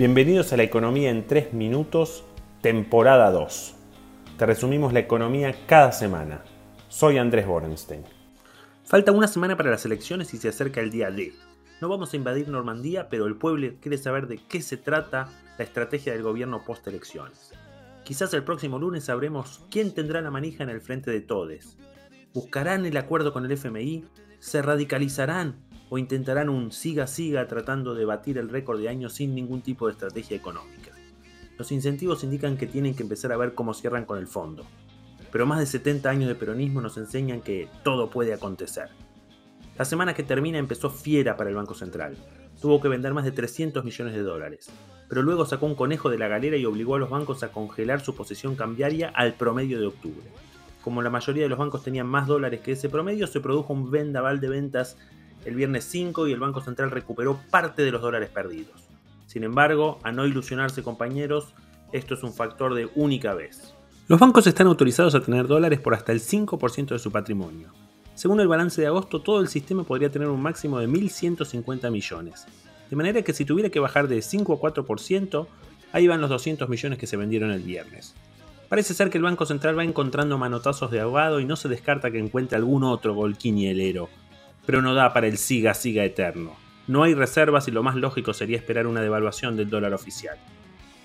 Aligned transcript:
Bienvenidos 0.00 0.50
a 0.54 0.56
la 0.56 0.62
economía 0.62 1.10
en 1.10 1.26
3 1.26 1.52
minutos, 1.52 2.24
temporada 2.62 3.30
2. 3.30 3.74
Te 4.38 4.46
resumimos 4.46 4.94
la 4.94 5.00
economía 5.00 5.54
cada 5.66 5.92
semana. 5.92 6.42
Soy 6.88 7.18
Andrés 7.18 7.46
Borenstein. 7.46 8.02
Falta 8.82 9.12
una 9.12 9.28
semana 9.28 9.58
para 9.58 9.70
las 9.70 9.84
elecciones 9.84 10.32
y 10.32 10.38
se 10.38 10.48
acerca 10.48 10.80
el 10.80 10.90
día 10.90 11.10
D. 11.10 11.34
No 11.82 11.90
vamos 11.90 12.14
a 12.14 12.16
invadir 12.16 12.48
Normandía, 12.48 13.10
pero 13.10 13.26
el 13.26 13.36
pueblo 13.36 13.74
quiere 13.82 13.98
saber 13.98 14.26
de 14.26 14.38
qué 14.38 14.62
se 14.62 14.78
trata 14.78 15.28
la 15.58 15.64
estrategia 15.64 16.14
del 16.14 16.22
gobierno 16.22 16.64
post-elecciones. 16.64 17.52
Quizás 18.02 18.32
el 18.32 18.42
próximo 18.42 18.78
lunes 18.78 19.04
sabremos 19.04 19.60
quién 19.70 19.92
tendrá 19.92 20.22
la 20.22 20.30
manija 20.30 20.62
en 20.62 20.70
el 20.70 20.80
frente 20.80 21.10
de 21.10 21.20
todes. 21.20 21.76
¿Buscarán 22.32 22.86
el 22.86 22.96
acuerdo 22.96 23.34
con 23.34 23.44
el 23.44 23.52
FMI? 23.52 24.06
¿Se 24.38 24.62
radicalizarán? 24.62 25.56
¿O 25.90 25.98
intentarán 25.98 26.48
un 26.48 26.70
siga-siga 26.70 27.48
tratando 27.48 27.94
de 27.94 28.04
batir 28.04 28.38
el 28.38 28.48
récord 28.48 28.80
de 28.80 28.88
años 28.88 29.12
sin 29.14 29.34
ningún 29.34 29.60
tipo 29.60 29.86
de 29.86 29.92
estrategia 29.92 30.36
económica? 30.36 30.92
Los 31.58 31.72
incentivos 31.72 32.22
indican 32.22 32.56
que 32.56 32.68
tienen 32.68 32.94
que 32.94 33.02
empezar 33.02 33.32
a 33.32 33.36
ver 33.36 33.54
cómo 33.54 33.74
cierran 33.74 34.04
con 34.04 34.16
el 34.16 34.28
fondo. 34.28 34.64
Pero 35.32 35.46
más 35.46 35.58
de 35.58 35.66
70 35.66 36.08
años 36.08 36.28
de 36.28 36.36
peronismo 36.36 36.80
nos 36.80 36.96
enseñan 36.96 37.40
que 37.40 37.68
todo 37.82 38.08
puede 38.08 38.32
acontecer. 38.32 38.88
La 39.76 39.84
semana 39.84 40.14
que 40.14 40.22
termina 40.22 40.58
empezó 40.58 40.90
fiera 40.90 41.36
para 41.36 41.50
el 41.50 41.56
Banco 41.56 41.74
Central. 41.74 42.16
Tuvo 42.62 42.80
que 42.80 42.88
vender 42.88 43.12
más 43.12 43.24
de 43.24 43.32
300 43.32 43.84
millones 43.84 44.14
de 44.14 44.22
dólares, 44.22 44.70
pero 45.08 45.22
luego 45.22 45.44
sacó 45.44 45.66
un 45.66 45.74
conejo 45.74 46.08
de 46.08 46.18
la 46.18 46.28
galera 46.28 46.56
y 46.56 46.66
obligó 46.66 46.94
a 46.94 46.98
los 47.00 47.10
bancos 47.10 47.42
a 47.42 47.50
congelar 47.50 48.00
su 48.00 48.14
posición 48.14 48.54
cambiaria 48.54 49.08
al 49.08 49.34
promedio 49.34 49.80
de 49.80 49.86
octubre. 49.86 50.26
Como 50.82 51.02
la 51.02 51.10
mayoría 51.10 51.42
de 51.42 51.48
los 51.48 51.58
bancos 51.58 51.82
tenían 51.82 52.06
más 52.06 52.28
dólares 52.28 52.60
que 52.60 52.72
ese 52.72 52.88
promedio, 52.88 53.26
se 53.26 53.40
produjo 53.40 53.72
un 53.72 53.90
vendaval 53.90 54.40
de 54.40 54.48
ventas 54.48 54.96
el 55.44 55.54
viernes 55.54 55.84
5 55.84 56.28
y 56.28 56.32
el 56.32 56.40
Banco 56.40 56.60
Central 56.60 56.90
recuperó 56.90 57.40
parte 57.50 57.82
de 57.82 57.90
los 57.90 58.02
dólares 58.02 58.30
perdidos. 58.30 58.88
Sin 59.26 59.44
embargo, 59.44 59.98
a 60.02 60.12
no 60.12 60.26
ilusionarse 60.26 60.82
compañeros, 60.82 61.54
esto 61.92 62.14
es 62.14 62.22
un 62.22 62.32
factor 62.32 62.74
de 62.74 62.90
única 62.94 63.34
vez. 63.34 63.74
Los 64.08 64.18
bancos 64.18 64.46
están 64.46 64.66
autorizados 64.66 65.14
a 65.14 65.20
tener 65.20 65.46
dólares 65.46 65.78
por 65.78 65.94
hasta 65.94 66.12
el 66.12 66.20
5% 66.20 66.88
de 66.88 66.98
su 66.98 67.12
patrimonio. 67.12 67.68
Según 68.14 68.40
el 68.40 68.48
balance 68.48 68.80
de 68.80 68.88
agosto, 68.88 69.22
todo 69.22 69.40
el 69.40 69.48
sistema 69.48 69.84
podría 69.84 70.10
tener 70.10 70.28
un 70.28 70.42
máximo 70.42 70.78
de 70.78 70.88
1.150 70.88 71.90
millones. 71.90 72.46
De 72.90 72.96
manera 72.96 73.22
que 73.22 73.32
si 73.32 73.44
tuviera 73.44 73.70
que 73.70 73.78
bajar 73.78 74.08
de 74.08 74.20
5 74.20 74.52
a 74.52 74.56
4%, 74.58 75.46
ahí 75.92 76.06
van 76.08 76.20
los 76.20 76.28
200 76.28 76.68
millones 76.68 76.98
que 76.98 77.06
se 77.06 77.16
vendieron 77.16 77.52
el 77.52 77.62
viernes. 77.62 78.14
Parece 78.68 78.94
ser 78.94 79.10
que 79.10 79.18
el 79.18 79.24
Banco 79.24 79.46
Central 79.46 79.78
va 79.78 79.84
encontrando 79.84 80.38
manotazos 80.38 80.90
de 80.90 81.00
ahogado 81.00 81.40
y 81.40 81.44
no 81.44 81.56
se 81.56 81.68
descarta 81.68 82.10
que 82.10 82.18
encuentre 82.18 82.56
algún 82.56 82.84
otro 82.84 83.14
golquinielero, 83.14 84.08
pero 84.70 84.82
no 84.82 84.94
da 84.94 85.12
para 85.12 85.26
el 85.26 85.36
siga-siga 85.36 86.04
eterno. 86.04 86.54
No 86.86 87.02
hay 87.02 87.12
reservas 87.14 87.66
y 87.66 87.72
lo 87.72 87.82
más 87.82 87.96
lógico 87.96 88.32
sería 88.32 88.56
esperar 88.56 88.86
una 88.86 89.00
devaluación 89.00 89.56
del 89.56 89.68
dólar 89.68 89.94
oficial. 89.94 90.38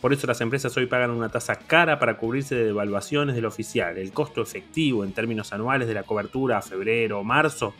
Por 0.00 0.12
eso 0.12 0.26
las 0.26 0.40
empresas 0.40 0.76
hoy 0.76 0.86
pagan 0.86 1.12
una 1.12 1.28
tasa 1.28 1.54
cara 1.54 2.00
para 2.00 2.16
cubrirse 2.16 2.56
de 2.56 2.64
devaluaciones 2.64 3.36
del 3.36 3.44
oficial. 3.44 3.98
El 3.98 4.10
costo 4.10 4.42
efectivo 4.42 5.04
en 5.04 5.12
términos 5.12 5.52
anuales 5.52 5.86
de 5.86 5.94
la 5.94 6.02
cobertura 6.02 6.58
a 6.58 6.62
febrero 6.62 7.20
o 7.20 7.22
marzo 7.22 7.72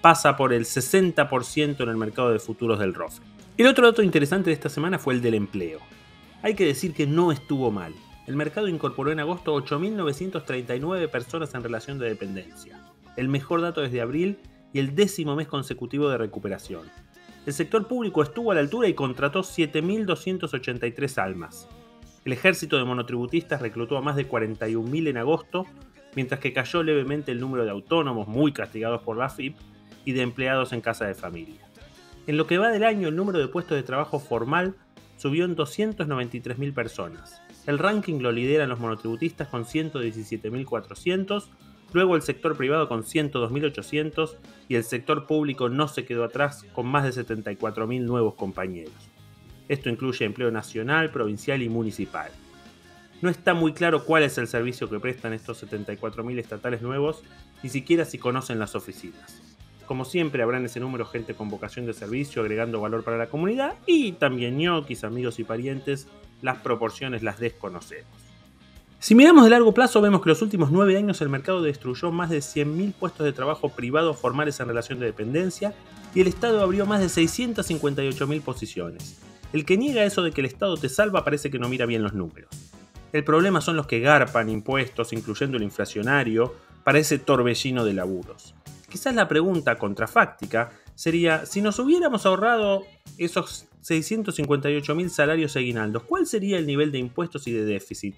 pasa 0.00 0.36
por 0.36 0.52
el 0.52 0.64
60% 0.64 1.80
en 1.80 1.88
el 1.88 1.96
mercado 1.96 2.32
de 2.32 2.40
futuros 2.40 2.80
del 2.80 2.92
ROFE. 2.92 3.22
El 3.56 3.68
otro 3.68 3.86
dato 3.86 4.02
interesante 4.02 4.50
de 4.50 4.54
esta 4.54 4.68
semana 4.68 4.98
fue 4.98 5.14
el 5.14 5.22
del 5.22 5.34
empleo. 5.34 5.78
Hay 6.42 6.56
que 6.56 6.66
decir 6.66 6.92
que 6.92 7.06
no 7.06 7.30
estuvo 7.30 7.70
mal. 7.70 7.94
El 8.26 8.34
mercado 8.34 8.66
incorporó 8.66 9.12
en 9.12 9.20
agosto 9.20 9.54
8.939 9.54 11.08
personas 11.08 11.54
en 11.54 11.62
relación 11.62 12.00
de 12.00 12.08
dependencia, 12.08 12.80
el 13.16 13.28
mejor 13.28 13.60
dato 13.60 13.80
desde 13.80 14.00
abril 14.00 14.40
y 14.72 14.78
el 14.78 14.94
décimo 14.94 15.36
mes 15.36 15.48
consecutivo 15.48 16.08
de 16.08 16.18
recuperación. 16.18 16.82
El 17.46 17.52
sector 17.52 17.86
público 17.86 18.22
estuvo 18.22 18.52
a 18.52 18.54
la 18.54 18.60
altura 18.60 18.88
y 18.88 18.94
contrató 18.94 19.40
7.283 19.40 21.18
almas. 21.18 21.68
El 22.24 22.32
ejército 22.32 22.76
de 22.76 22.84
monotributistas 22.84 23.62
reclutó 23.62 23.96
a 23.96 24.02
más 24.02 24.16
de 24.16 24.28
41.000 24.28 25.08
en 25.08 25.16
agosto, 25.16 25.66
mientras 26.14 26.38
que 26.38 26.52
cayó 26.52 26.82
levemente 26.82 27.32
el 27.32 27.40
número 27.40 27.64
de 27.64 27.70
autónomos 27.70 28.28
muy 28.28 28.52
castigados 28.52 29.02
por 29.02 29.16
la 29.16 29.30
FIP 29.30 29.56
y 30.04 30.12
de 30.12 30.22
empleados 30.22 30.72
en 30.72 30.82
casa 30.82 31.06
de 31.06 31.14
familia. 31.14 31.66
En 32.26 32.36
lo 32.36 32.46
que 32.46 32.58
va 32.58 32.68
del 32.68 32.84
año, 32.84 33.08
el 33.08 33.16
número 33.16 33.38
de 33.38 33.48
puestos 33.48 33.76
de 33.76 33.82
trabajo 33.82 34.18
formal 34.18 34.74
subió 35.16 35.44
en 35.44 35.56
293.000 35.56 36.74
personas. 36.74 37.40
El 37.66 37.78
ranking 37.78 38.20
lo 38.20 38.32
lideran 38.32 38.68
los 38.68 38.80
monotributistas 38.80 39.48
con 39.48 39.64
117.400, 39.64 41.44
luego 41.92 42.16
el 42.16 42.22
sector 42.22 42.56
privado 42.56 42.88
con 42.88 43.04
102.800 43.04 44.36
y 44.68 44.76
el 44.76 44.84
sector 44.84 45.26
público 45.26 45.68
no 45.68 45.88
se 45.88 46.04
quedó 46.04 46.24
atrás 46.24 46.64
con 46.72 46.86
más 46.86 47.04
de 47.04 47.24
74.000 47.24 48.00
nuevos 48.02 48.34
compañeros. 48.34 48.94
Esto 49.68 49.88
incluye 49.88 50.24
empleo 50.24 50.50
nacional, 50.50 51.10
provincial 51.10 51.62
y 51.62 51.68
municipal. 51.68 52.30
No 53.22 53.28
está 53.28 53.54
muy 53.54 53.72
claro 53.72 54.04
cuál 54.04 54.22
es 54.22 54.38
el 54.38 54.48
servicio 54.48 54.88
que 54.88 54.98
prestan 54.98 55.32
estos 55.32 55.62
74.000 55.62 56.38
estatales 56.38 56.82
nuevos, 56.82 57.22
ni 57.62 57.68
siquiera 57.68 58.04
si 58.04 58.18
conocen 58.18 58.58
las 58.58 58.74
oficinas. 58.74 59.42
Como 59.86 60.04
siempre 60.04 60.42
habrá 60.42 60.58
en 60.58 60.66
ese 60.66 60.80
número 60.80 61.04
gente 61.04 61.34
con 61.34 61.50
vocación 61.50 61.84
de 61.84 61.92
servicio 61.92 62.42
agregando 62.42 62.80
valor 62.80 63.04
para 63.04 63.18
la 63.18 63.26
comunidad 63.26 63.74
y 63.86 64.12
también 64.12 64.56
ñoquis, 64.56 65.04
amigos 65.04 65.38
y 65.38 65.44
parientes, 65.44 66.08
las 66.42 66.58
proporciones 66.58 67.22
las 67.22 67.38
desconocemos. 67.38 68.29
Si 69.02 69.14
miramos 69.14 69.44
de 69.44 69.50
largo 69.50 69.72
plazo, 69.72 70.02
vemos 70.02 70.20
que 70.20 70.28
los 70.28 70.42
últimos 70.42 70.70
nueve 70.70 70.94
años 70.98 71.22
el 71.22 71.30
mercado 71.30 71.62
destruyó 71.62 72.12
más 72.12 72.28
de 72.28 72.40
100.000 72.40 72.92
puestos 72.92 73.24
de 73.24 73.32
trabajo 73.32 73.70
privados 73.70 74.18
formales 74.18 74.60
en 74.60 74.68
relación 74.68 75.00
de 75.00 75.06
dependencia 75.06 75.72
y 76.14 76.20
el 76.20 76.26
Estado 76.26 76.60
abrió 76.60 76.84
más 76.84 77.00
de 77.00 77.06
658.000 77.06 78.42
posiciones. 78.42 79.18
El 79.54 79.64
que 79.64 79.78
niega 79.78 80.04
eso 80.04 80.22
de 80.22 80.32
que 80.32 80.42
el 80.42 80.46
Estado 80.46 80.76
te 80.76 80.90
salva 80.90 81.24
parece 81.24 81.50
que 81.50 81.58
no 81.58 81.70
mira 81.70 81.86
bien 81.86 82.02
los 82.02 82.12
números. 82.12 82.50
El 83.14 83.24
problema 83.24 83.62
son 83.62 83.76
los 83.76 83.86
que 83.86 84.00
garpan 84.00 84.50
impuestos, 84.50 85.14
incluyendo 85.14 85.56
el 85.56 85.62
inflacionario, 85.62 86.54
para 86.84 86.98
ese 86.98 87.18
torbellino 87.18 87.86
de 87.86 87.94
laburos. 87.94 88.54
Quizás 88.90 89.14
la 89.14 89.28
pregunta 89.28 89.78
contrafáctica 89.78 90.72
sería, 90.94 91.46
si 91.46 91.62
nos 91.62 91.78
hubiéramos 91.78 92.26
ahorrado 92.26 92.82
esos 93.16 93.66
658.000 93.82 95.08
salarios 95.08 95.56
aguinaldos, 95.56 96.02
¿cuál 96.02 96.26
sería 96.26 96.58
el 96.58 96.66
nivel 96.66 96.92
de 96.92 96.98
impuestos 96.98 97.46
y 97.46 97.52
de 97.52 97.64
déficit? 97.64 98.14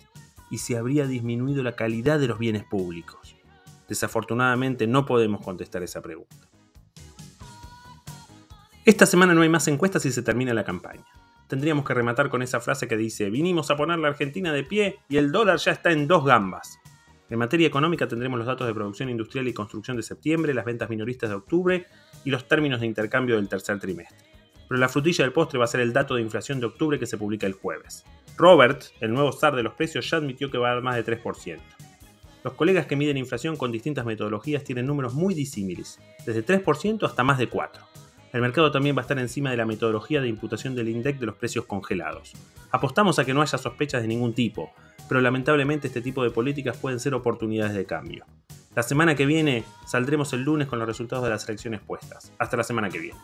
Y 0.52 0.58
si 0.58 0.74
habría 0.74 1.06
disminuido 1.06 1.62
la 1.62 1.74
calidad 1.74 2.20
de 2.20 2.28
los 2.28 2.38
bienes 2.38 2.62
públicos. 2.62 3.34
Desafortunadamente 3.88 4.86
no 4.86 5.06
podemos 5.06 5.42
contestar 5.42 5.82
esa 5.82 6.02
pregunta. 6.02 6.36
Esta 8.84 9.06
semana 9.06 9.32
no 9.32 9.40
hay 9.40 9.48
más 9.48 9.66
encuestas 9.68 10.04
y 10.04 10.12
se 10.12 10.20
termina 10.20 10.52
la 10.52 10.62
campaña. 10.62 11.06
Tendríamos 11.48 11.86
que 11.86 11.94
rematar 11.94 12.28
con 12.28 12.42
esa 12.42 12.60
frase 12.60 12.86
que 12.86 12.98
dice, 12.98 13.30
vinimos 13.30 13.70
a 13.70 13.76
poner 13.76 13.98
la 13.98 14.08
Argentina 14.08 14.52
de 14.52 14.62
pie 14.62 14.98
y 15.08 15.16
el 15.16 15.32
dólar 15.32 15.56
ya 15.56 15.72
está 15.72 15.90
en 15.90 16.06
dos 16.06 16.22
gambas. 16.22 16.78
En 17.30 17.38
materia 17.38 17.66
económica 17.66 18.06
tendremos 18.06 18.36
los 18.36 18.46
datos 18.46 18.66
de 18.66 18.74
producción 18.74 19.08
industrial 19.08 19.48
y 19.48 19.54
construcción 19.54 19.96
de 19.96 20.02
septiembre, 20.02 20.52
las 20.52 20.66
ventas 20.66 20.90
minoristas 20.90 21.30
de 21.30 21.36
octubre 21.36 21.86
y 22.26 22.30
los 22.30 22.46
términos 22.46 22.80
de 22.80 22.86
intercambio 22.86 23.36
del 23.36 23.48
tercer 23.48 23.80
trimestre. 23.80 24.31
Pero 24.72 24.80
la 24.80 24.88
frutilla 24.88 25.22
del 25.24 25.34
postre 25.34 25.58
va 25.58 25.66
a 25.66 25.68
ser 25.68 25.80
el 25.80 25.92
dato 25.92 26.14
de 26.14 26.22
inflación 26.22 26.58
de 26.58 26.64
octubre 26.64 26.98
que 26.98 27.04
se 27.04 27.18
publica 27.18 27.46
el 27.46 27.52
jueves. 27.52 28.06
Robert, 28.38 28.84
el 29.00 29.12
nuevo 29.12 29.30
zar 29.30 29.54
de 29.54 29.62
los 29.62 29.74
precios, 29.74 30.08
ya 30.08 30.16
admitió 30.16 30.50
que 30.50 30.56
va 30.56 30.70
a 30.70 30.72
dar 30.72 30.82
más 30.82 30.96
de 30.96 31.04
3%. 31.04 31.58
Los 32.42 32.54
colegas 32.54 32.86
que 32.86 32.96
miden 32.96 33.18
inflación 33.18 33.58
con 33.58 33.70
distintas 33.70 34.06
metodologías 34.06 34.64
tienen 34.64 34.86
números 34.86 35.12
muy 35.12 35.34
disímiles, 35.34 36.00
desde 36.24 36.42
3% 36.42 37.04
hasta 37.04 37.22
más 37.22 37.36
de 37.36 37.50
4%. 37.50 37.68
El 38.32 38.40
mercado 38.40 38.70
también 38.70 38.96
va 38.96 39.00
a 39.00 39.02
estar 39.02 39.18
encima 39.18 39.50
de 39.50 39.58
la 39.58 39.66
metodología 39.66 40.22
de 40.22 40.28
imputación 40.28 40.74
del 40.74 40.88
INDEC 40.88 41.18
de 41.18 41.26
los 41.26 41.34
precios 41.34 41.66
congelados. 41.66 42.32
Apostamos 42.70 43.18
a 43.18 43.26
que 43.26 43.34
no 43.34 43.42
haya 43.42 43.58
sospechas 43.58 44.00
de 44.00 44.08
ningún 44.08 44.32
tipo, 44.32 44.72
pero 45.06 45.20
lamentablemente 45.20 45.88
este 45.88 46.00
tipo 46.00 46.24
de 46.24 46.30
políticas 46.30 46.78
pueden 46.78 46.98
ser 46.98 47.12
oportunidades 47.12 47.74
de 47.74 47.84
cambio. 47.84 48.24
La 48.74 48.82
semana 48.82 49.16
que 49.16 49.26
viene 49.26 49.64
saldremos 49.86 50.32
el 50.32 50.44
lunes 50.44 50.66
con 50.66 50.78
los 50.78 50.88
resultados 50.88 51.24
de 51.24 51.30
las 51.30 51.46
elecciones 51.46 51.82
puestas. 51.82 52.32
Hasta 52.38 52.56
la 52.56 52.64
semana 52.64 52.88
que 52.88 53.00
viene. 53.00 53.18